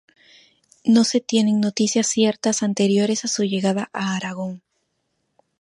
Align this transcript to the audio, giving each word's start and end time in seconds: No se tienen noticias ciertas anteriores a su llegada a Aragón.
No 0.83 1.03
se 1.03 1.21
tienen 1.21 1.59
noticias 1.61 2.07
ciertas 2.07 2.63
anteriores 2.63 3.23
a 3.23 3.27
su 3.27 3.43
llegada 3.43 3.91
a 3.93 4.15
Aragón. 4.15 4.63